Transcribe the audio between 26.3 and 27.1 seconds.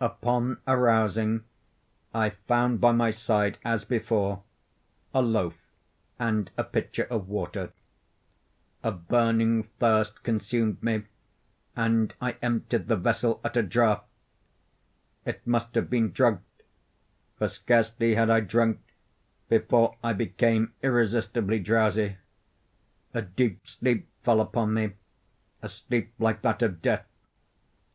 that of death.